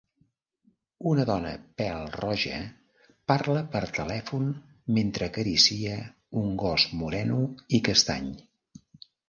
Una 1.09 1.25
dona 1.29 1.51
pèl-roja 1.81 2.57
parla 3.33 3.63
per 3.77 3.83
telèfon 3.99 4.49
mentre 4.97 5.29
acaricia 5.29 6.01
un 6.45 6.51
gos 6.67 6.89
moreno 7.05 7.41
i 7.81 7.85
castany. 7.91 8.37